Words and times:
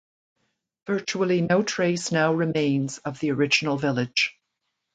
Virtually 0.87 1.41
no 1.41 1.61
trace 1.61 2.11
now 2.11 2.33
remains 2.33 2.97
of 3.05 3.19
the 3.19 3.29
original 3.29 3.77
village. 3.77 4.35